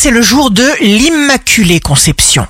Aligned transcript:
c'est 0.00 0.10
le 0.12 0.22
jour 0.22 0.52
de 0.52 0.64
l'Immaculée 0.80 1.80
Conception. 1.80 2.46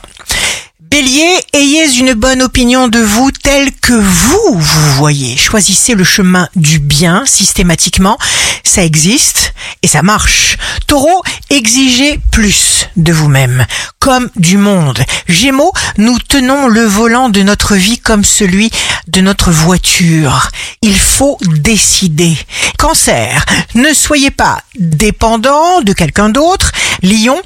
Bélier, 0.80 1.40
ayez 1.54 1.98
une 1.98 2.12
bonne 2.12 2.42
opinion 2.42 2.88
de 2.88 2.98
vous 2.98 3.30
tel 3.30 3.72
que 3.72 3.94
vous 3.94 4.58
vous 4.58 4.92
voyez. 4.96 5.34
Choisissez 5.34 5.94
le 5.94 6.04
chemin 6.04 6.50
du 6.56 6.78
bien 6.78 7.24
systématiquement. 7.24 8.18
Ça 8.64 8.84
existe 8.84 9.54
et 9.82 9.86
ça 9.86 10.02
marche. 10.02 10.58
Taureau, 10.88 11.22
exigez 11.50 12.18
plus 12.32 12.88
de 12.96 13.12
vous-même, 13.12 13.66
comme 13.98 14.30
du 14.36 14.56
monde. 14.56 14.98
Gémeaux, 15.28 15.74
nous 15.98 16.18
tenons 16.18 16.66
le 16.66 16.82
volant 16.82 17.28
de 17.28 17.42
notre 17.42 17.74
vie 17.74 17.98
comme 17.98 18.24
celui 18.24 18.70
de 19.06 19.20
notre 19.20 19.50
voiture. 19.50 20.48
Il 20.80 20.98
faut 20.98 21.36
décider. 21.42 22.38
Cancer, 22.78 23.44
ne 23.74 23.92
soyez 23.92 24.30
pas 24.30 24.62
dépendant 24.78 25.82
de 25.82 25.92
quelqu'un 25.92 26.30
d'autre. 26.30 26.72
Lion, 27.02 27.38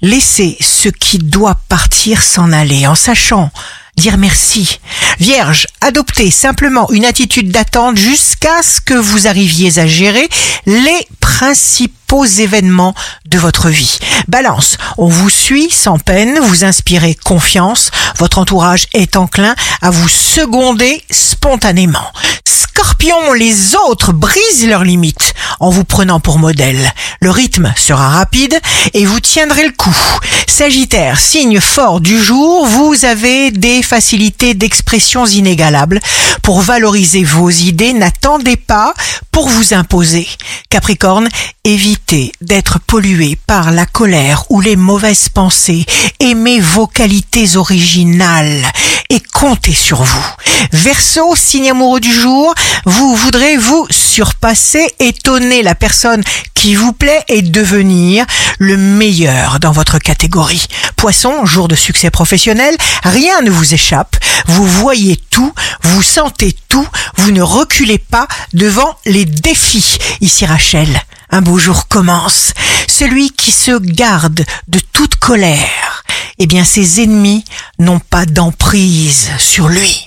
laissez 0.00 0.56
ce 0.62 0.88
qui 0.88 1.18
doit 1.18 1.60
partir 1.68 2.22
s'en 2.22 2.50
aller 2.50 2.86
en 2.86 2.94
sachant 2.94 3.50
dire 3.96 4.18
merci. 4.18 4.78
Vierge, 5.18 5.66
adoptez 5.80 6.30
simplement 6.30 6.90
une 6.90 7.04
attitude 7.04 7.50
d'attente 7.50 7.96
jusqu'à 7.96 8.62
ce 8.62 8.80
que 8.80 8.94
vous 8.94 9.26
arriviez 9.26 9.78
à 9.78 9.86
gérer 9.86 10.28
les 10.66 11.06
principaux 11.36 12.24
événements 12.24 12.94
de 13.26 13.36
votre 13.36 13.68
vie. 13.68 13.98
Balance, 14.26 14.78
on 14.96 15.06
vous 15.06 15.28
suit 15.28 15.70
sans 15.70 15.98
peine, 15.98 16.38
vous 16.40 16.64
inspirez 16.64 17.14
confiance, 17.14 17.90
votre 18.16 18.38
entourage 18.38 18.86
est 18.94 19.16
enclin 19.16 19.54
à 19.82 19.90
vous 19.90 20.08
seconder 20.08 21.04
spontanément. 21.10 22.10
Scorpion, 22.48 23.34
les 23.34 23.76
autres 23.76 24.12
brisent 24.14 24.66
leurs 24.66 24.84
limites 24.84 25.25
en 25.60 25.70
vous 25.70 25.84
prenant 25.84 26.20
pour 26.20 26.38
modèle. 26.38 26.92
Le 27.20 27.30
rythme 27.30 27.72
sera 27.76 28.08
rapide 28.08 28.58
et 28.94 29.06
vous 29.06 29.20
tiendrez 29.20 29.64
le 29.64 29.72
coup. 29.72 29.96
Sagittaire, 30.46 31.18
signe 31.18 31.60
fort 31.60 32.00
du 32.00 32.18
jour, 32.22 32.66
vous 32.66 33.04
avez 33.04 33.50
des 33.50 33.82
facilités 33.82 34.54
d'expression 34.54 35.26
inégalables. 35.26 36.00
Pour 36.42 36.60
valoriser 36.60 37.24
vos 37.24 37.50
idées, 37.50 37.92
n'attendez 37.92 38.56
pas 38.56 38.94
pour 39.32 39.48
vous 39.48 39.74
imposer. 39.74 40.26
Capricorne, 40.70 41.28
évitez 41.64 42.32
d'être 42.40 42.78
pollué 42.80 43.36
par 43.46 43.70
la 43.70 43.84
colère 43.84 44.44
ou 44.48 44.60
les 44.60 44.76
mauvaises 44.76 45.28
pensées. 45.28 45.84
Aimez 46.20 46.60
vos 46.60 46.86
qualités 46.86 47.56
originales 47.56 48.62
et 49.10 49.20
comptez 49.32 49.72
sur 49.72 50.02
vous. 50.02 50.26
Verseau, 50.72 51.34
signe 51.36 51.70
amoureux 51.70 52.00
du 52.00 52.12
jour, 52.12 52.54
vous 52.84 53.14
voudrez 53.14 53.56
vous 53.56 53.86
surpasser, 54.16 54.88
étonner 54.98 55.62
la 55.62 55.74
personne 55.74 56.22
qui 56.54 56.74
vous 56.74 56.94
plaît 56.94 57.22
et 57.28 57.42
devenir 57.42 58.24
le 58.58 58.78
meilleur 58.78 59.60
dans 59.60 59.72
votre 59.72 59.98
catégorie. 59.98 60.68
Poisson, 60.96 61.44
jour 61.44 61.68
de 61.68 61.74
succès 61.74 62.08
professionnel, 62.08 62.74
rien 63.02 63.42
ne 63.42 63.50
vous 63.50 63.74
échappe, 63.74 64.16
vous 64.46 64.66
voyez 64.66 65.16
tout, 65.28 65.52
vous 65.82 66.00
sentez 66.00 66.56
tout, 66.70 66.88
vous 67.18 67.30
ne 67.30 67.42
reculez 67.42 67.98
pas 67.98 68.26
devant 68.54 68.96
les 69.04 69.26
défis. 69.26 69.98
Ici 70.22 70.46
Rachel, 70.46 70.88
un 71.28 71.42
beau 71.42 71.58
jour 71.58 71.86
commence. 71.86 72.54
Celui 72.88 73.32
qui 73.32 73.52
se 73.52 73.78
garde 73.78 74.46
de 74.68 74.80
toute 74.94 75.16
colère, 75.16 76.04
eh 76.38 76.46
bien 76.46 76.64
ses 76.64 77.02
ennemis 77.02 77.44
n'ont 77.78 78.00
pas 78.00 78.24
d'emprise 78.24 79.28
sur 79.36 79.68
lui. 79.68 80.04